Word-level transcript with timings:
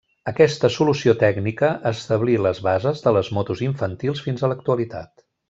Aquesta 0.29 0.69
solució 0.75 1.13
tècnica 1.23 1.69
establí 1.89 2.39
les 2.47 2.63
bases 2.69 3.05
de 3.05 3.15
les 3.19 3.31
motos 3.39 3.63
infantils 3.69 4.25
fins 4.31 4.41
a 4.41 4.51
l'actualitat. 4.55 5.15